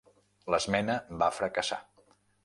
[0.53, 1.79] L'esmena va fracassar.